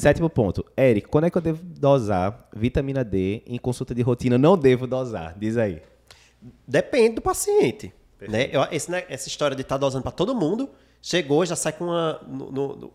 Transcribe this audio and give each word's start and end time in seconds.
Sétimo 0.00 0.30
ponto. 0.30 0.64
Eric, 0.78 1.08
quando 1.08 1.24
é 1.24 1.30
que 1.30 1.36
eu 1.36 1.42
devo 1.42 1.62
dosar 1.62 2.48
vitamina 2.56 3.04
D 3.04 3.42
em 3.46 3.58
consulta 3.58 3.94
de 3.94 4.00
rotina? 4.00 4.38
Não 4.38 4.56
devo 4.56 4.86
dosar. 4.86 5.36
Diz 5.38 5.58
aí. 5.58 5.82
Depende 6.66 7.16
do 7.16 7.20
paciente. 7.20 7.92
Né? 8.18 8.48
Eu, 8.50 8.66
esse, 8.72 8.90
né, 8.90 9.04
essa 9.10 9.28
história 9.28 9.54
de 9.54 9.60
estar 9.60 9.74
tá 9.74 9.78
dosando 9.78 10.02
para 10.02 10.12
todo 10.12 10.34
mundo, 10.34 10.70
chegou, 11.02 11.44
já 11.44 11.54
sai 11.54 11.74
com 11.74 11.84
uma 11.84 12.18
no, 12.26 12.50
no, 12.50 12.92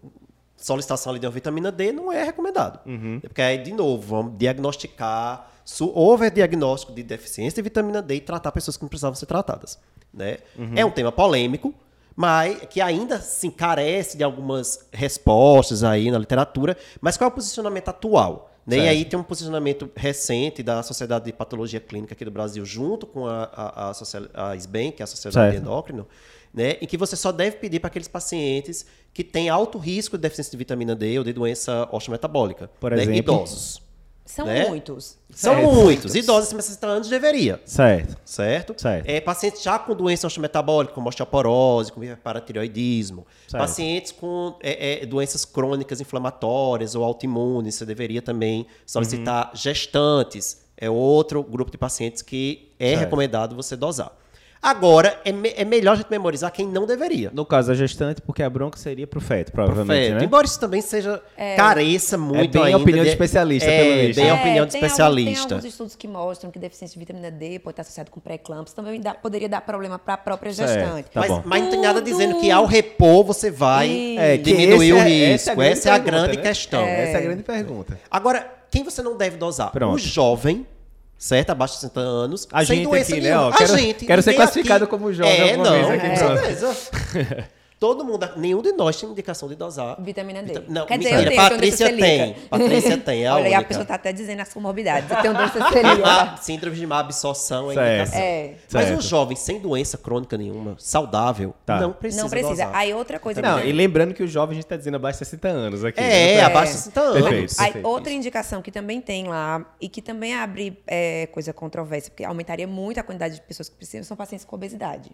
solicitação 0.58 1.12
ali 1.12 1.20
de 1.20 1.28
uma 1.28 1.32
vitamina 1.32 1.72
D, 1.72 1.92
não 1.92 2.12
é 2.12 2.24
recomendado. 2.24 2.80
Uhum. 2.88 3.20
Porque 3.20 3.42
aí, 3.42 3.60
de 3.60 3.72
novo, 3.72 4.02
vamos 4.02 4.38
diagnosticar, 4.38 5.52
houve 5.94 6.30
diagnóstico 6.32 6.92
de 6.92 7.04
deficiência 7.04 7.62
de 7.62 7.62
vitamina 7.62 8.02
D 8.02 8.16
e 8.16 8.20
tratar 8.20 8.52
pessoas 8.52 8.78
que 8.78 8.84
não 8.84 8.90
precisavam 8.90 9.16
ser 9.16 9.28
tratadas. 9.28 9.80
Né? 10.12 10.38
Uhum. 10.58 10.74
É 10.76 10.84
um 10.84 10.92
tema 10.92 11.12
polêmico, 11.12 11.72
mas 12.16 12.60
que 12.70 12.80
ainda 12.80 13.20
se 13.20 13.50
carece 13.50 14.18
de 14.18 14.24
algumas 14.24 14.88
respostas 14.92 15.84
aí 15.84 16.10
na 16.10 16.18
literatura. 16.18 16.78
Mas 17.02 17.18
qual 17.18 17.30
é 17.30 17.32
o 17.32 17.36
posicionamento 17.36 17.90
atual? 17.90 18.52
Né? 18.66 18.78
E 18.78 18.88
aí 18.88 19.06
tem 19.06 19.20
um 19.20 19.24
posicionamento 19.24 19.92
recente 19.96 20.64
da 20.64 20.82
Sociedade 20.82 21.26
de 21.26 21.34
Patologia 21.34 21.80
Clínica 21.80 22.14
aqui 22.14 22.26
do 22.26 22.32
Brasil, 22.32 22.66
junto 22.66 23.06
com 23.06 23.28
a, 23.28 23.44
a, 23.44 23.92
a, 23.92 24.50
a 24.50 24.56
SBEM, 24.56 24.92
que 24.92 25.04
é 25.04 25.06
a 25.06 25.08
Sociedade 25.08 25.34
certo. 25.34 25.52
de 25.52 25.62
Endócrino, 25.62 26.08
né? 26.52 26.78
em 26.82 26.88
que 26.88 26.98
você 26.98 27.16
só 27.16 27.32
deve 27.32 27.58
pedir 27.58 27.80
para 27.80 27.90
aqueles 27.90 28.08
pacientes 28.08 28.86
que 29.14 29.24
têm 29.24 29.50
alto 29.50 29.78
risco 29.78 30.18
de 30.18 30.22
deficiência 30.22 30.50
de 30.50 30.58
vitamina 30.58 30.96
D 30.96 31.20
ou 31.20 31.24
de 31.24 31.32
doença 31.32 31.88
osteometabólica. 31.92 32.70
Por 32.80 32.92
né? 32.92 33.04
exemplo? 33.04 33.18
Idosos. 33.18 33.85
São 34.26 34.48
né? 34.48 34.68
muitos. 34.68 35.18
São 35.30 35.54
certo. 35.54 35.72
muitos. 35.72 36.16
Idosos 36.16 36.48
acima 36.48 36.60
de 36.60 36.66
60 36.66 36.88
anos 36.88 37.10
deveria. 37.10 37.62
Certo. 37.64 38.18
Certo? 38.26 38.74
certo. 38.82 39.08
É, 39.08 39.22
pacientes 39.22 39.62
já 39.62 39.78
com 39.78 39.96
doença 39.96 40.26
osteometabólica, 40.26 40.94
como 40.94 41.08
osteoporose, 41.08 41.92
com 41.92 42.04
hiperparatireoidismo. 42.04 43.28
Certo. 43.48 43.62
Pacientes 43.62 44.12
com 44.12 44.56
é, 44.64 45.04
é, 45.04 45.06
doenças 45.06 45.46
crônicas 45.46 46.02
inflamatórias 46.02 46.96
ou 46.96 47.04
autoimunes, 47.04 47.76
você 47.76 47.86
deveria 47.86 48.22
também 48.22 48.66
solicitar 48.86 49.50
uhum. 49.50 49.56
gestantes. 49.56 50.66
É 50.76 50.90
outro 50.90 51.44
grupo 51.44 51.72
de 51.72 51.78
pacientes 51.78 52.24
que 52.24 52.72
é 52.80 52.90
certo. 52.90 53.00
recomendado 53.02 53.56
você 53.56 53.76
dosar. 53.76 54.12
Agora, 54.62 55.20
é, 55.24 55.32
me, 55.32 55.54
é, 55.56 55.64
melhor 55.64 55.94
a 55.94 55.96
gente 55.96 56.10
memorizar 56.10 56.52
quem 56.52 56.68
não 56.68 56.86
deveria. 56.86 57.30
No 57.34 57.46
caso 57.46 57.68
da 57.68 57.76
gestante, 57.76 58.22
porque 58.22 58.42
a 58.42 58.50
bronca 58.50 58.78
seria 58.78 59.06
pro 59.06 59.22
feto, 59.22 59.52
provavelmente, 59.52 59.86
pro 59.86 60.08
feto. 60.08 60.20
Né? 60.20 60.26
Embora 60.26 60.46
isso 60.46 60.60
também 60.60 60.82
seja 60.82 61.22
é. 61.38 61.56
careça 61.56 62.18
muito 62.18 62.58
é 62.58 62.64
bem 62.64 62.74
a 62.74 62.78
opinião 62.78 63.04
de, 63.04 63.10
de 63.10 63.14
especialista, 63.14 63.70
é, 63.70 63.84
pelo 63.84 64.08
visto. 64.08 64.16
bem 64.20 64.32
a 64.32 64.36
é, 64.36 64.40
opinião 64.40 64.66
de 64.66 64.72
tem 64.72 64.82
especialista. 64.82 65.30
Alguns, 65.30 65.46
tem 65.46 65.56
alguns 65.56 65.72
estudos 65.72 65.96
que 65.96 66.08
mostram 66.08 66.52
que 66.52 66.58
deficiência 66.58 66.94
de 66.94 67.00
vitamina 67.00 67.30
D 67.30 67.60
pode 67.60 67.74
estar 67.74 67.82
associado 67.84 68.10
com 68.10 68.20
pré-eclâmpsia, 68.20 68.76
também 68.76 69.00
dá, 69.00 69.14
poderia 69.14 69.48
dar 69.48 69.62
problema 69.62 70.00
para 70.00 70.16
a 70.16 70.18
própria 70.18 70.52
gestante. 70.52 71.10
Tá 71.12 71.20
mas, 71.20 71.46
mas, 71.46 71.64
não 71.64 71.70
tem 71.70 71.82
nada 71.82 72.02
dizendo 72.02 72.40
que 72.40 72.50
ao 72.50 72.66
repor 72.66 73.24
você 73.24 73.52
vai 73.52 74.18
é, 74.18 74.38
diminuir 74.38 74.94
o 74.94 75.00
risco. 75.00 75.62
Essa 75.62 75.90
é 75.90 75.92
a 75.92 75.98
grande, 75.98 76.38
questão. 76.38 76.82
Essa 76.82 77.18
é 77.18 77.22
a 77.22 77.22
grande 77.22 77.44
pergunta. 77.44 78.00
Agora, 78.10 78.52
quem 78.72 78.84
você 78.84 79.02
não 79.02 79.16
deve 79.16 79.38
dosar? 79.38 79.72
Pronto. 79.72 79.96
O 79.96 79.98
jovem 79.98 80.66
certo? 81.18 81.50
Abaixo 81.52 81.76
de 81.76 81.80
60 81.82 82.00
anos. 82.00 82.48
A 82.52 82.66
sem 82.66 82.78
gente 82.78 82.88
doença 82.88 83.12
aqui, 83.12 83.22
nenhuma. 83.22 83.42
né? 83.42 83.48
Ó, 83.48 83.52
quero, 83.58 83.74
a 83.74 83.78
gente. 83.78 84.06
Quero 84.06 84.22
ser 84.22 84.34
classificado 84.34 84.84
aqui, 84.86 84.92
como 84.92 85.14
jovem 85.14 85.50
é, 85.50 85.58
não, 85.58 85.72
vez 85.72 85.90
aqui. 85.90 86.10
Com 86.10 86.16
certeza. 86.16 87.48
Todo 87.80 88.06
mundo, 88.06 88.28
nenhum 88.38 88.62
de 88.62 88.72
nós 88.72 89.00
tem 89.00 89.10
indicação 89.10 89.50
de 89.50 89.56
dosar. 89.56 90.02
Vitamina 90.02 90.42
D. 90.42 90.64
não, 90.68 90.86
Quer 90.86 90.98
mentira, 90.98 91.18
dizer, 91.18 91.26
eu 91.26 91.30
tenho, 91.30 91.50
Patrícia 91.50 91.96
tem. 91.96 92.34
Patrícia 92.50 92.98
tem, 92.98 93.24
é 93.24 93.28
a 93.28 93.36
Olha, 93.36 93.44
única. 93.44 93.60
a 93.60 93.64
pessoa 93.64 93.84
está 93.84 93.96
até 93.96 94.14
dizendo 94.14 94.40
as 94.42 94.54
comorbidades. 94.54 95.12
Eu 95.12 95.18
tenho 95.18 95.34
doença 95.34 95.60
celíaca. 95.70 96.38
Síndrome 96.42 96.78
de 96.78 96.88
má 96.88 97.00
absorção 97.00 97.70
é 97.70 97.74
indicação. 97.74 98.20
É. 98.20 98.54
Mas 98.72 98.86
certo. 98.86 98.98
um 98.98 99.02
jovem 99.02 99.36
sem 99.36 99.60
doença 99.60 99.98
crônica 99.98 100.38
nenhuma, 100.38 100.76
saudável, 100.80 101.54
tá. 101.66 101.82
não 101.82 101.92
precisa 101.92 102.24
Não 102.24 102.30
precisa. 102.30 102.66
Dosar. 102.66 102.76
Aí 102.76 102.94
outra 102.94 103.20
coisa... 103.20 103.42
Não, 103.42 103.60
e 103.60 103.72
lembrando 103.74 104.14
que 104.14 104.24
o 104.24 104.28
jovem 104.28 104.52
a 104.52 104.56
gente 104.56 104.66
está 104.66 104.78
dizendo 104.78 104.96
abaixo 104.96 105.20
de 105.20 105.26
60 105.26 105.48
anos 105.48 105.84
aqui. 105.84 106.00
É, 106.00 106.38
né? 106.38 106.42
abaixo 106.44 106.72
de 106.72 106.78
60 106.80 107.00
anos. 107.02 107.14
Perfeito, 107.22 107.56
perfeito. 107.56 107.78
Aí, 107.78 107.84
outra 107.84 108.14
indicação 108.14 108.62
que 108.62 108.72
também 108.72 109.02
tem 109.02 109.28
lá, 109.28 109.66
e 109.82 109.90
que 109.90 110.02
também 110.02 110.34
abre 110.34 110.82
é, 110.88 111.28
coisa 111.28 111.52
controversa, 111.52 112.10
porque 112.10 112.24
aumentaria 112.24 112.68
muito 112.68 113.00
a 113.00 113.04
quantidade 113.04 113.36
de 113.36 113.42
pessoas 113.42 113.68
que 113.68 113.76
precisam, 113.76 114.04
são 114.04 114.16
pacientes 114.16 114.46
com 114.46 114.56
obesidade. 114.56 115.12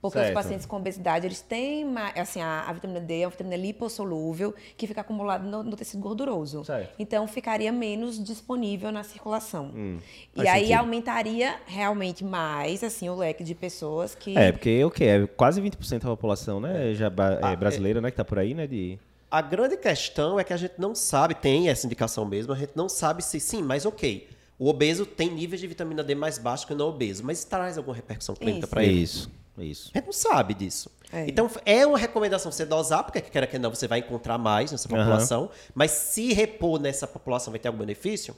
Porque 0.00 0.18
certo. 0.18 0.28
os 0.28 0.34
pacientes 0.34 0.66
com 0.66 0.76
obesidade, 0.76 1.26
eles 1.26 1.40
têm, 1.40 1.86
assim, 2.14 2.40
a, 2.40 2.64
a, 2.68 2.72
vitamina 2.72 3.00
D 3.00 3.22
é 3.22 3.24
uma 3.24 3.30
vitamina 3.30 3.56
lipossolúvel 3.56 4.54
que 4.76 4.86
fica 4.86 5.00
acumulada 5.00 5.42
no, 5.42 5.62
no, 5.62 5.74
tecido 5.74 6.00
gorduroso. 6.00 6.64
Certo. 6.64 6.94
Então, 6.98 7.26
ficaria 7.26 7.72
menos 7.72 8.22
disponível 8.22 8.92
na 8.92 9.02
circulação. 9.02 9.72
Hum, 9.74 9.98
e 10.34 10.46
aí 10.46 10.60
sentido. 10.60 10.78
aumentaria 10.78 11.56
realmente 11.66 12.24
mais, 12.24 12.84
assim, 12.84 13.08
o 13.08 13.16
leque 13.16 13.42
de 13.42 13.54
pessoas 13.54 14.14
que... 14.14 14.36
É, 14.36 14.52
porque 14.52 14.84
o 14.84 14.90
que 14.90 15.04
é 15.04 15.26
quase 15.26 15.60
20% 15.60 16.00
da 16.00 16.10
população, 16.10 16.60
né, 16.60 16.94
já 16.94 17.06
é 17.06 17.10
ah, 17.42 17.56
brasileira, 17.56 17.98
é... 17.98 18.02
né, 18.02 18.10
que 18.10 18.16
tá 18.16 18.24
por 18.24 18.38
aí, 18.38 18.54
né, 18.54 18.66
de... 18.66 18.98
A 19.30 19.40
grande 19.40 19.76
questão 19.76 20.38
é 20.38 20.44
que 20.44 20.52
a 20.52 20.56
gente 20.56 20.74
não 20.78 20.94
sabe, 20.94 21.34
tem 21.34 21.68
essa 21.68 21.84
indicação 21.86 22.24
mesmo, 22.24 22.52
a 22.52 22.56
gente 22.56 22.72
não 22.76 22.88
sabe 22.88 23.24
se 23.24 23.40
sim, 23.40 23.62
mas 23.62 23.84
ok. 23.84 24.28
O 24.58 24.68
obeso 24.68 25.04
tem 25.04 25.30
níveis 25.30 25.60
de 25.60 25.66
vitamina 25.66 26.02
D 26.02 26.14
mais 26.14 26.38
baixos 26.38 26.64
que 26.64 26.72
o 26.72 26.76
não 26.76 26.88
obeso, 26.88 27.24
mas 27.24 27.44
traz 27.44 27.76
alguma 27.76 27.94
repercussão 27.94 28.34
clínica 28.34 28.66
para 28.66 28.84
ele? 28.84 29.02
Isso. 29.02 29.30
Isso. 29.58 29.90
A 29.94 29.98
gente 29.98 30.06
não 30.06 30.12
sabe 30.12 30.54
disso. 30.54 30.90
É. 31.12 31.26
Então, 31.28 31.48
é 31.64 31.86
uma 31.86 31.98
recomendação 31.98 32.50
você 32.50 32.64
dosar, 32.64 33.04
porque 33.04 33.20
quer 33.20 33.46
que 33.46 33.58
não, 33.58 33.70
você 33.70 33.86
vai 33.86 34.00
encontrar 34.00 34.38
mais 34.38 34.72
nessa 34.72 34.88
população. 34.88 35.42
Uhum. 35.42 35.48
Mas 35.74 35.90
se 35.92 36.32
repor 36.32 36.80
nessa 36.80 37.06
população 37.06 37.52
vai 37.52 37.60
ter 37.60 37.68
algum 37.68 37.78
benefício? 37.78 38.34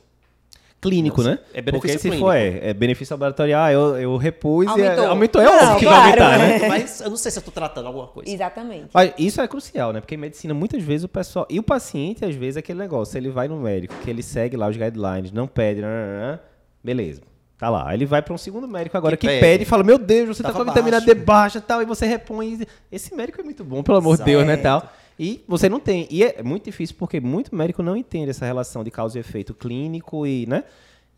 Clínico, 0.81 1.23
não, 1.23 1.33
né? 1.33 1.39
É 1.53 1.61
benefício 1.61 1.73
Porque 1.73 1.89
se 1.99 2.09
clínico. 2.09 2.25
for, 2.25 2.33
é, 2.33 2.69
é 2.69 2.75
benefício 2.75 3.13
laboratorial, 3.13 3.65
ah, 3.65 3.73
eu, 3.73 3.97
eu 3.97 4.17
repus 4.17 4.69
aumentou. 4.69 5.05
e 5.05 5.07
aumentou. 5.07 5.43
É 5.43 5.45
não, 5.45 5.55
óbvio 5.55 5.79
que 5.79 5.85
claro, 5.87 6.21
vai 6.21 6.35
aumentar, 6.35 6.39
né? 6.39 6.69
Mas 6.69 7.01
eu 7.01 7.11
não 7.11 7.17
sei 7.17 7.33
se 7.33 7.39
eu 7.39 7.41
estou 7.41 7.53
tratando 7.53 7.87
alguma 7.87 8.07
coisa. 8.07 8.31
Exatamente. 8.31 8.87
Mas 8.95 9.13
isso 9.19 9.41
é 9.41 9.49
crucial, 9.49 9.93
né? 9.93 10.01
Porque 10.01 10.15
em 10.15 10.19
medicina, 10.19 10.55
muitas 10.55 10.81
vezes, 10.81 11.03
o 11.03 11.09
pessoal... 11.09 11.49
E 11.51 11.59
o 11.59 11.65
paciente, 11.65 12.25
às 12.25 12.37
vezes, 12.37 12.59
é 12.59 12.61
aquele 12.61 12.79
negócio. 12.79 13.19
Ele 13.19 13.29
vai 13.29 13.49
no 13.49 13.59
médico, 13.59 13.93
que 14.05 14.09
ele 14.09 14.23
segue 14.23 14.57
lá 14.57 14.69
os 14.69 14.77
guidelines, 14.77 15.33
não 15.33 15.49
pede, 15.49 15.81
não, 15.81 15.89
não, 15.89 16.39
beleza. 16.83 17.23
Tá 17.59 17.69
lá. 17.69 17.89
Aí 17.89 17.97
ele 17.97 18.07
vai 18.07 18.23
para 18.23 18.33
um 18.33 18.39
segundo 18.39 18.69
médico 18.69 18.97
agora 18.97 19.17
que, 19.17 19.27
que 19.27 19.27
pede. 19.27 19.41
pede. 19.41 19.63
e 19.65 19.67
fala: 19.67 19.83
Meu 19.83 19.99
Deus, 19.99 20.37
você 20.37 20.43
Tava 20.43 20.57
tá 20.57 20.65
com 20.65 20.71
a 20.71 20.73
vitamina 20.73 21.01
D 21.01 21.15
baixa 21.15 21.61
tal. 21.61 21.83
E 21.83 21.85
você 21.85 22.07
repõe. 22.07 22.61
Esse 22.91 23.15
médico 23.15 23.41
é 23.41 23.45
muito 23.45 23.65
bom, 23.65 23.83
pelo 23.83 23.99
amor 23.99 24.17
de 24.17 24.23
Deus, 24.23 24.47
né? 24.47 24.57
Tal. 24.57 24.89
E 25.19 25.43
você 25.49 25.69
não 25.69 25.81
tem. 25.81 26.07
E 26.09 26.23
é 26.23 26.41
muito 26.43 26.67
difícil 26.67 26.95
porque 26.97 27.19
muito 27.19 27.55
médico 27.55 27.83
não 27.83 27.97
entende 27.97 28.31
essa 28.31 28.47
relação 28.47 28.85
de 28.85 28.91
causa 28.91 29.19
e 29.19 29.21
efeito 29.21 29.53
clínico 29.53 30.25
e, 30.25 30.47
né? 30.47 30.63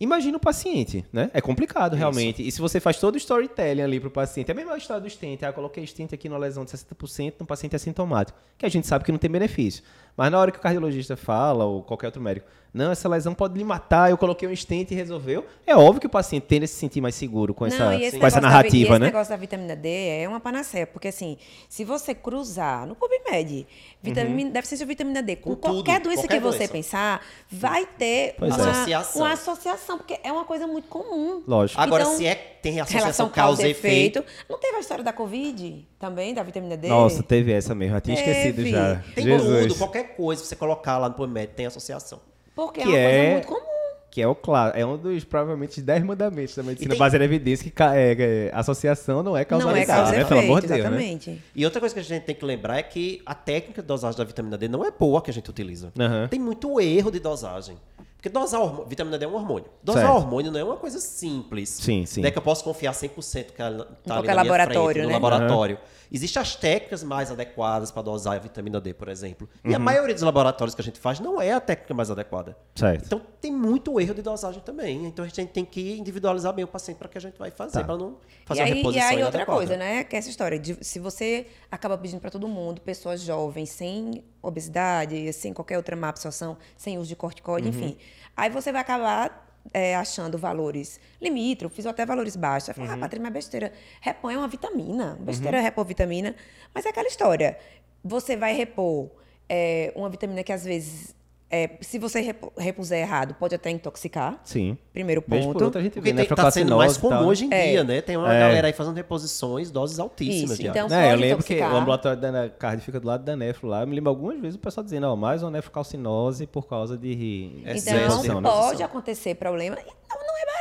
Imagina 0.01 0.39
o 0.39 0.41
paciente, 0.41 1.05
né? 1.13 1.31
É 1.35 1.43
complicado, 1.43 1.95
realmente. 1.95 2.47
E 2.47 2.51
se 2.51 2.59
você 2.59 2.81
faz 2.81 2.97
todo 2.97 3.17
o 3.17 3.19
storytelling 3.19 3.83
ali 3.83 4.01
para 4.01 4.09
o 4.09 4.11
paciente, 4.11 4.49
é 4.49 4.53
a 4.53 4.55
mesma 4.55 4.75
história 4.79 5.03
do 5.03 5.11
stent. 5.11 5.43
Ah, 5.43 5.53
coloquei 5.53 5.87
stent 5.87 6.15
aqui 6.15 6.27
numa 6.27 6.39
lesão 6.39 6.65
de 6.65 6.71
60% 6.71 7.35
no 7.41 7.45
paciente 7.45 7.77
assintomático, 7.77 8.39
que 8.57 8.65
a 8.65 8.69
gente 8.71 8.87
sabe 8.87 9.05
que 9.05 9.13
não 9.13 9.19
tem 9.19 9.31
benefício. 9.31 9.85
Mas 10.17 10.33
na 10.33 10.39
hora 10.39 10.51
que 10.51 10.57
o 10.57 10.61
cardiologista 10.61 11.19
fala, 11.19 11.67
ou 11.67 11.83
qualquer 11.83 12.07
outro 12.07 12.23
médico, 12.23 12.47
não, 12.73 12.93
essa 12.93 13.09
lesão 13.09 13.35
pode 13.35 13.59
lhe 13.59 13.65
matar, 13.65 14.11
eu 14.11 14.17
coloquei 14.17 14.49
um 14.49 14.55
stent 14.55 14.93
e 14.93 14.95
resolveu. 14.95 15.45
É 15.67 15.75
óbvio 15.75 16.01
que 16.01 16.07
o 16.07 16.11
paciente 16.11 16.45
tende 16.45 16.65
a 16.65 16.69
se 16.69 16.75
sentir 16.75 17.01
mais 17.01 17.15
seguro 17.15 17.53
com 17.53 17.67
essa, 17.67 17.91
com 18.19 18.27
essa 18.27 18.41
narrativa, 18.41 18.93
da, 18.93 18.99
né? 19.01 19.07
Esse 19.07 19.13
negócio 19.13 19.31
da 19.31 19.37
vitamina 19.37 19.75
D 19.75 19.89
é 19.89 20.29
uma 20.29 20.39
panaceia, 20.39 20.87
porque 20.87 21.09
assim, 21.09 21.37
se 21.69 21.85
você 21.85 22.15
cruzar 22.15 22.87
no 22.87 22.95
PubMed, 22.95 23.67
vitamina, 24.01 24.49
uhum. 24.49 24.53
deficiência 24.53 24.87
de 24.87 24.89
vitamina 24.89 25.23
D, 25.23 25.37
com, 25.37 25.51
com 25.51 25.57
qualquer 25.57 25.95
tudo, 25.95 26.05
doença 26.05 26.23
qualquer 26.23 26.37
que 26.37 26.43
você 26.43 26.59
doença. 26.59 26.73
pensar, 26.73 27.27
vai 27.51 27.87
ter 27.87 28.37
uma, 28.39 28.47
é. 28.47 28.51
associação. 28.51 29.23
uma 29.23 29.33
associação, 29.33 29.99
porque 29.99 30.21
é 30.23 30.33
uma 30.33 30.45
coisa 30.45 30.67
muito 30.67 30.89
comum. 30.89 31.43
Lógico. 31.47 31.81
Agora, 31.81 32.05
então, 32.05 32.17
se 32.17 32.27
é, 32.27 32.35
tem 32.35 32.81
associação 32.81 33.29
causa 33.29 33.67
e 33.67 33.73
efeito... 33.73 34.25
Não 34.49 34.59
teve 34.59 34.77
a 34.77 34.81
história 34.81 35.03
da 35.03 35.13
Covid 35.13 35.87
também, 35.99 36.33
da 36.33 36.43
vitamina 36.43 36.77
D? 36.77 36.89
Nossa, 36.89 37.23
teve 37.23 37.53
essa 37.53 37.75
mesmo, 37.75 37.95
já 37.95 38.01
tinha 38.01 38.17
teve. 38.17 38.31
esquecido 38.31 38.69
já. 38.69 39.03
Tem 39.15 39.25
Jesus. 39.25 39.67
tudo, 39.67 39.79
qualquer 39.79 40.15
coisa, 40.15 40.45
você 40.45 40.55
colocar 40.55 40.99
lá 40.99 41.09
no 41.09 41.15
PubMed, 41.15 41.53
tem 41.55 41.67
associação. 41.67 42.30
Porque 42.55 42.83
que 42.83 42.87
é 42.87 42.91
uma 42.91 42.99
é... 42.99 43.17
coisa 43.17 43.33
muito 43.33 43.47
comum. 43.49 43.71
Que 44.11 44.21
é 44.21 44.27
o 44.27 44.35
claro, 44.35 44.77
é 44.77 44.85
um 44.85 44.97
dos 44.97 45.23
provavelmente 45.23 45.81
10 45.81 46.03
mandamentos 46.03 46.57
da 46.57 46.65
medicina 46.65 46.91
tem... 46.91 46.99
baseada 46.99 47.25
em 47.25 47.29
evidência 47.29 47.71
que 47.71 47.81
é, 47.81 48.17
é, 48.19 48.51
associação 48.53 49.23
não 49.23 49.37
é 49.37 49.45
causalidade, 49.45 49.87
não 49.87 49.95
é 49.95 49.97
causa 49.97 50.17
né? 50.17 50.25
Pelo 50.25 50.41
amor 50.41 50.61
de 50.61 50.67
Deus, 50.67 50.81
exatamente. 50.81 51.31
Né? 51.31 51.39
E 51.55 51.65
outra 51.65 51.79
coisa 51.79 51.95
que 51.95 52.01
a 52.01 52.03
gente 52.03 52.25
tem 52.25 52.35
que 52.35 52.45
lembrar 52.45 52.79
é 52.79 52.83
que 52.83 53.23
a 53.25 53.37
técnica 53.37 53.81
de 53.81 53.87
dosagem 53.87 54.19
da 54.19 54.25
vitamina 54.25 54.59
D 54.59 54.67
não 54.67 54.85
é 54.85 54.91
boa 54.91 55.23
que 55.23 55.31
a 55.31 55.33
gente 55.33 55.49
utiliza. 55.49 55.93
Uhum. 55.97 56.27
Tem 56.27 56.41
muito 56.41 56.81
erro 56.81 57.13
de 57.13 57.21
dosagem. 57.21 57.77
Porque 58.21 58.29
dosar 58.29 58.61
hormônio, 58.61 58.87
vitamina 58.87 59.19
D 59.19 59.25
é 59.25 59.29
um 59.29 59.35
hormônio. 59.35 59.65
Dosar 59.83 60.03
certo. 60.03 60.15
hormônio 60.15 60.53
não 60.53 60.61
é 60.61 60.65
uma 60.65 60.77
coisa 60.77 61.01
simples. 61.01 61.71
Sim, 61.71 62.05
sim. 62.05 62.21
Né, 62.21 62.31
que 62.31 62.37
eu 62.37 62.43
posso 62.43 62.63
confiar 62.63 62.93
100% 62.93 63.53
que 63.53 63.63
ela 63.63 63.99
tá 64.05 64.19
ali 64.19 64.27
na 64.27 64.35
laboratório, 64.35 64.83
frente, 64.83 64.99
né? 64.99 65.07
no 65.07 65.13
laboratório. 65.13 65.77
Uhum. 65.77 66.01
Existem 66.13 66.43
as 66.43 66.55
técnicas 66.55 67.03
mais 67.03 67.31
adequadas 67.31 67.91
para 67.91 68.03
dosar 68.03 68.35
a 68.35 68.39
vitamina 68.39 68.79
D, 68.79 68.93
por 68.93 69.09
exemplo. 69.09 69.49
E 69.65 69.75
a 69.75 69.79
uhum. 69.79 69.85
maioria 69.85 70.13
dos 70.13 70.23
laboratórios 70.23 70.75
que 70.75 70.83
a 70.83 70.85
gente 70.85 70.99
faz 70.99 71.19
não 71.19 71.41
é 71.41 71.53
a 71.53 71.61
técnica 71.61 71.95
mais 71.95 72.11
adequada. 72.11 72.59
Certo. 72.75 73.07
Então 73.07 73.23
tem 73.41 73.51
muito 73.51 73.99
erro 73.99 74.15
de 74.15 74.21
dosagem 74.21 74.61
também. 74.61 75.07
Então 75.07 75.25
a 75.25 75.29
gente 75.29 75.47
tem 75.47 75.65
que 75.65 75.97
individualizar 75.97 76.53
bem 76.53 76.65
o 76.65 76.69
paciente 76.69 76.99
para 76.99 77.09
que 77.09 77.17
a 77.17 77.21
gente 77.23 77.39
vai 77.39 77.51
fazer, 77.51 77.79
tá. 77.79 77.85
para 77.85 77.97
não 77.97 78.19
fazer 78.45 78.61
e 78.61 78.65
aí, 78.65 78.71
uma 78.71 78.77
reposição 78.77 79.09
E 79.09 79.15
aí 79.15 79.25
outra 79.25 79.47
coisa, 79.47 79.77
né? 79.79 80.05
Que 80.05 80.17
é 80.17 80.19
essa 80.19 80.29
história 80.29 80.59
de 80.59 80.77
se 80.85 80.99
você 80.99 81.47
acaba 81.71 81.97
pedindo 81.97 82.21
para 82.21 82.31
todo 82.31 82.47
mundo, 82.47 82.83
pessoas 82.83 83.23
jovens, 83.23 83.71
sem 83.71 84.23
obesidade, 84.43 85.33
sem 85.33 85.53
qualquer 85.53 85.77
outra 85.77 85.95
má 85.97 86.09
absorção, 86.09 86.57
sem 86.77 86.99
uso 86.99 87.09
de 87.09 87.17
corticoide, 87.17 87.69
uhum. 87.69 87.75
enfim 87.75 87.99
Aí 88.37 88.49
você 88.49 88.73
vai 88.73 88.81
acabar 88.81 89.47
é, 89.73 89.95
achando 89.95 90.39
valores 90.39 90.99
limítrofes 91.21 91.85
ou 91.85 91.91
até 91.91 92.07
valores 92.07 92.37
baixos. 92.37 92.67
Você 92.67 92.75
fala, 92.75 92.89
uhum. 92.89 92.95
ah, 92.95 92.99
Patrícia, 92.99 93.23
mas 93.23 93.33
besteira. 93.33 93.73
Repõe 94.01 94.37
uma 94.37 94.49
vitamina. 94.49 95.19
Besteira 95.21 95.59
uhum. 95.59 95.63
repor 95.65 95.85
vitamina. 95.85 96.35
Mas 96.75 96.87
é 96.87 96.89
aquela 96.89 97.09
história. 97.09 97.59
Você 98.03 98.37
vai 98.37 98.55
repor 98.55 99.11
é, 99.49 99.93
uma 99.95 100.09
vitamina 100.09 100.43
que 100.43 100.53
às 100.53 100.65
vezes 100.65 101.15
é, 101.51 101.71
se 101.81 101.99
você 101.99 102.21
repu- 102.21 102.53
repuser 102.57 103.01
errado, 103.01 103.35
pode 103.35 103.55
até 103.55 103.71
intoxicar. 103.71 104.41
Sim. 104.45 104.79
Primeiro 104.93 105.21
por 105.21 105.39
ponto. 105.39 105.65
outra 105.65 105.81
a 105.81 105.85
gente 105.85 105.95
Porque 105.95 106.11
vê, 106.11 106.13
né? 106.13 106.25
tem, 106.25 106.37
tá 106.37 106.51
sendo 106.51 106.77
mais 106.77 106.97
comum 106.97 107.21
né? 107.23 107.27
hoje 107.27 107.45
em 107.47 107.53
É. 107.53 107.67
dia, 107.71 107.85
né? 107.85 108.01
Tem 108.01 108.17
uma 108.17 108.33
É. 108.33 108.39
galera 108.41 108.67
aí 108.69 108.73
fazendo 108.73 108.95
reposições, 108.97 109.71
doses 109.71 109.99
altíssimas 109.99 110.53
Isso, 110.53 110.63
de 110.63 110.69
então-. 110.69 110.89
Né, 110.89 111.07
eu 111.07 111.11
pode 111.11 111.21
lembro 111.23 111.45
que 111.45 111.55
intoxicar. 111.55 111.75
o 111.75 111.77
ambulatório 111.79 112.21
da 112.21 112.29
Ana 112.29 112.49
Card 112.49 112.83
fica 112.85 113.01
do 113.01 113.07
lado 113.07 113.25
da 113.25 113.35
nefro 113.37 113.67
lá. 113.69 113.81
Eu 113.83 113.87
me 113.87 113.95
lembro 113.97 114.11
algumas 114.11 114.41
vezes 114.41 114.57
o 114.57 114.59
pessoal 114.59 114.85
dizendo, 114.85 115.07
ó, 115.09 115.17
mais 115.17 115.43
uma 115.43 115.51
nefrocalcinose 115.51 116.47
por 116.47 116.69
causa 116.69 116.97
de 116.97 117.63
Excesso 117.67 118.21
Então, 118.21 118.23
de 118.23 118.29
né? 118.29 118.41
pode 118.43 118.83
acontecer 118.83 119.35
problema. 119.35 119.77
E 119.81 119.85
Não, 120.11 120.17
é 120.17 120.20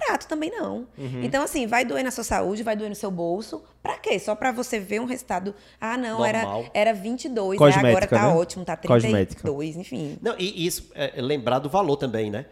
barato 0.09 0.27
também, 0.27 0.49
não. 0.49 0.87
Uhum. 0.97 1.23
Então, 1.23 1.43
assim, 1.43 1.67
vai 1.67 1.85
doer 1.85 2.03
na 2.03 2.11
sua 2.11 2.23
saúde, 2.23 2.63
vai 2.63 2.75
doer 2.75 2.89
no 2.89 2.95
seu 2.95 3.11
bolso. 3.11 3.61
Pra 3.81 3.97
quê? 3.97 4.17
Só 4.19 4.35
pra 4.35 4.51
você 4.51 4.79
ver 4.79 4.99
um 4.99 5.05
resultado. 5.05 5.53
Ah, 5.79 5.97
não, 5.97 6.25
era, 6.25 6.41
Normal. 6.41 6.65
era 6.73 6.93
22, 6.93 7.61
aí 7.61 7.67
agora 7.69 7.83
Cosmética, 7.83 8.15
tá 8.15 8.27
né? 8.27 8.33
ótimo, 8.35 8.65
tá 8.65 8.77
Cosmética. 8.77 9.41
32, 9.41 9.77
enfim. 9.77 10.17
Não, 10.21 10.35
e 10.37 10.65
isso, 10.65 10.89
é, 10.95 11.19
é 11.19 11.21
lembrar 11.21 11.59
do 11.59 11.69
valor 11.69 11.97
também, 11.97 12.31
né? 12.31 12.45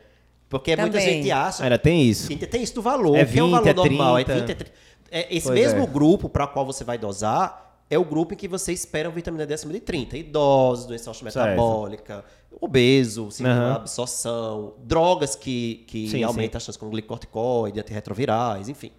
Porque 0.49 0.75
muita 0.77 0.97
Também. 0.97 1.15
gente 1.15 1.31
acha. 1.31 1.63
Ainda 1.63 1.77
tem 1.77 2.03
isso. 2.03 2.33
Tem, 2.37 2.63
isso 2.63 2.73
do 2.73 2.81
valor. 2.81 3.17
É 3.17 3.25
que 3.25 3.37
é 3.37 3.43
o 3.43 3.47
20, 3.47 3.51
valor 3.51 3.67
é 3.67 3.73
normal. 3.73 4.17
É 4.17 4.23
30. 4.23 4.39
20, 4.41 4.49
é 4.49 4.55
30. 4.55 4.71
É, 5.11 5.35
esse 5.35 5.47
Pois 5.47 5.59
mesmo 5.59 5.83
é. 5.83 5.87
grupo 5.87 6.29
para 6.29 6.47
qual 6.47 6.65
você 6.65 6.85
vai 6.85 6.97
dosar 6.97 7.67
é 7.89 7.97
o 7.97 8.03
grupo 8.03 8.33
em 8.33 8.37
que 8.37 8.47
você 8.47 8.73
espera 8.73 9.09
uma 9.09 9.15
vitamina 9.15 9.45
D 9.45 9.53
acima 9.53 9.73
de 9.73 9.79
30. 9.79 10.17
Idosos, 10.17 10.85
doença 10.85 11.11
metabólica, 11.21 12.23
obeso, 12.59 13.29
síndrome 13.31 13.59
Aham. 13.59 13.69
da 13.69 13.75
absorção, 13.75 14.73
drogas 14.83 15.35
que, 15.35 15.83
que 15.87 16.09
Sim, 16.09 16.23
aumentam 16.23 16.57
a 16.57 16.59
chance 16.59 16.77
com 16.77 16.89
glicorticoide, 16.89 17.79
antirretrovirais, 17.79 18.69
enfim. 18.69 18.91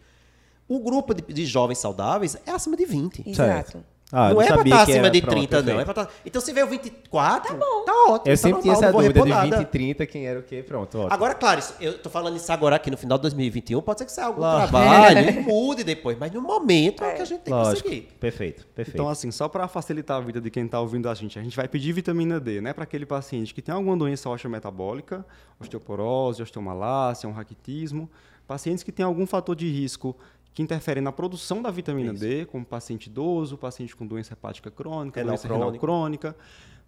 O 0.68 0.80
grupo 0.80 1.14
de, 1.14 1.22
de 1.22 1.46
jovens 1.46 1.78
saudáveis 1.78 2.36
é 2.46 2.50
acima 2.50 2.76
de 2.76 2.84
20. 2.84 3.28
Exato. 3.28 3.84
Ah, 4.10 4.32
não 4.32 4.40
é 4.40 4.46
pra 4.46 4.56
sabia 4.56 4.72
estar 4.72 4.86
que 4.86 4.92
acima 4.92 5.10
de 5.10 5.20
pronto, 5.20 5.34
30, 5.36 5.56
não. 5.58 5.64
perfeito. 5.64 5.80
É 5.90 5.92
pra 5.92 6.04
tá- 6.06 6.10
Então, 6.24 6.40
se 6.40 6.52
veio 6.52 6.66
24, 6.66 7.52
tá, 7.52 7.54
bom. 7.58 7.64
ótimo. 8.12 8.16
Eu 8.16 8.18
tá 8.22 8.36
sempre 8.36 8.62
tinha 8.62 8.72
normal, 8.72 8.72
essa 8.72 8.86
não 8.86 8.92
vou 8.92 9.02
dúvida 9.02 9.22
de 9.22 9.28
nada. 9.28 9.56
20 9.58 9.60
e 9.60 9.70
30, 9.70 10.06
quem 10.06 10.26
era 10.26 10.38
o 10.40 10.42
quê? 10.42 10.64
Pronto, 10.66 10.98
ótimo. 10.98 11.12
Agora, 11.12 11.34
claro, 11.34 11.58
isso- 11.60 11.74
eu 11.78 11.98
tô 11.98 12.08
falando 12.08 12.36
isso 12.36 12.50
agora 12.50 12.76
aqui 12.76 12.90
no 12.90 12.96
final 12.96 13.18
de 13.18 13.22
2021, 13.22 13.82
pode 13.82 13.98
ser 13.98 14.06
que 14.06 14.12
saia 14.12 14.28
algum 14.28 14.40
Lógico. 14.40 14.68
trabalho 14.70 15.28
e 15.28 15.40
mude 15.40 15.84
depois, 15.84 16.16
mas 16.18 16.32
no 16.32 16.40
momento 16.40 17.04
é 17.04 17.12
o 17.12 17.16
que 17.16 17.22
a 17.22 17.24
gente 17.26 17.40
tem 17.40 17.52
que 17.52 17.60
Lógico. 17.60 17.82
conseguir. 17.88 18.08
Perfeito, 18.18 18.66
perfeito. 18.74 18.94
Então, 18.96 19.08
assim, 19.10 19.30
só 19.30 19.46
para 19.46 19.68
facilitar 19.68 20.16
a 20.16 20.20
vida 20.20 20.40
de 20.40 20.50
quem 20.50 20.64
está 20.64 20.80
ouvindo 20.80 21.06
a 21.08 21.14
gente, 21.14 21.38
a 21.38 21.42
gente 21.42 21.54
vai 21.56 21.68
pedir 21.68 21.92
vitamina 21.92 22.40
D, 22.40 22.62
né, 22.62 22.72
para 22.72 22.84
aquele 22.84 23.04
paciente 23.04 23.52
que 23.52 23.60
tem 23.60 23.74
alguma 23.74 23.94
doença 23.96 24.30
osteometabólica, 24.30 25.22
osteoporose, 25.60 26.42
osteomalácia, 26.42 27.28
um 27.28 27.32
raquitismo, 27.32 28.08
pacientes 28.46 28.82
que 28.82 28.90
têm 28.90 29.04
algum 29.04 29.26
fator 29.26 29.54
de 29.54 29.68
risco 29.70 30.16
que 30.54 30.62
interfere 30.62 31.00
na 31.00 31.12
produção 31.12 31.62
da 31.62 31.70
vitamina 31.70 32.12
D, 32.12 32.44
como 32.46 32.64
paciente 32.64 33.06
idoso, 33.06 33.56
paciente 33.56 33.94
com 33.94 34.06
doença 34.06 34.32
hepática 34.32 34.70
crônica, 34.70 35.20
Renal 35.20 35.34
doença 35.34 35.46
renal 35.46 35.60
crônica. 35.60 35.80
crônica, 35.80 36.36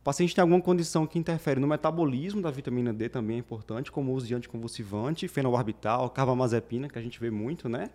paciente 0.03 0.35
tem 0.35 0.43
alguma 0.43 0.61
condição 0.61 1.07
que 1.07 1.19
interfere 1.19 1.61
no 1.61 1.67
metabolismo 1.67 2.41
da 2.41 2.51
vitamina 2.51 2.93
D 2.93 3.09
também 3.09 3.37
é 3.37 3.39
importante, 3.39 3.93
como 3.93 4.11
o 4.11 4.15
uso 4.15 4.27
de 4.27 4.35
anticonvulsivante, 4.35 5.29
fenobarbital, 5.29 6.09
carbamazepina, 6.11 6.89
que 6.89 6.99
a 6.99 7.03
gente 7.03 7.21
vê 7.21 7.31
muito, 7.31 7.69
né? 7.69 7.91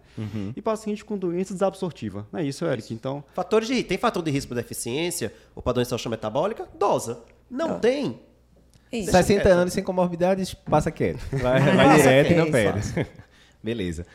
E 0.55 0.61
paciente 0.61 1.03
com 1.03 1.17
doença 1.17 1.53
desabsortiva. 1.53 2.27
Não 2.31 2.39
é 2.39 2.43
isso, 2.45 2.65
Eric? 2.65 2.93
Então, 2.93 3.23
Fatores 3.33 3.67
de, 3.67 3.83
tem 3.83 3.97
fator 3.97 4.23
de 4.23 4.31
risco 4.31 4.53
de 4.53 4.61
deficiência 4.61 5.33
ou 5.55 5.61
para 5.61 5.73
doença 5.73 5.95
osteometabólica? 5.95 6.67
Dosa. 6.77 7.23
Não 7.49 7.79
tem. 7.79 8.19
Isso. 8.91 9.11
60 9.11 9.49
anos 9.49 9.73
sem 9.73 9.83
comorbidades, 9.83 10.53
passa 10.53 10.89
quieto. 10.91 11.19
Vai, 11.31 11.59
vai 11.59 11.97
direto 11.97 12.31
e 12.31 12.35
não 12.35 12.49
perde. 12.51 13.07
Beleza. 13.61 14.05